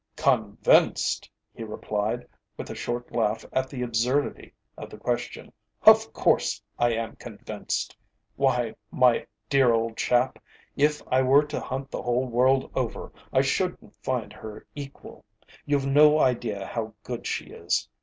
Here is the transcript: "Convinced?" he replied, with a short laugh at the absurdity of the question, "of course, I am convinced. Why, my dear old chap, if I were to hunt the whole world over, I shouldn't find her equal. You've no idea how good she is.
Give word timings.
"Convinced?" 0.15 1.29
he 1.53 1.63
replied, 1.63 2.27
with 2.57 2.71
a 2.71 2.75
short 2.75 3.11
laugh 3.11 3.45
at 3.53 3.69
the 3.69 3.83
absurdity 3.83 4.51
of 4.75 4.89
the 4.89 4.97
question, 4.97 5.53
"of 5.83 6.11
course, 6.11 6.59
I 6.79 6.93
am 6.93 7.15
convinced. 7.17 7.95
Why, 8.35 8.73
my 8.89 9.27
dear 9.47 9.71
old 9.71 9.97
chap, 9.97 10.39
if 10.75 11.03
I 11.09 11.21
were 11.21 11.43
to 11.43 11.59
hunt 11.59 11.91
the 11.91 12.01
whole 12.01 12.25
world 12.25 12.71
over, 12.73 13.11
I 13.31 13.41
shouldn't 13.41 13.95
find 13.97 14.33
her 14.33 14.65
equal. 14.73 15.23
You've 15.67 15.85
no 15.85 16.17
idea 16.17 16.65
how 16.65 16.95
good 17.03 17.27
she 17.27 17.51
is. 17.51 17.87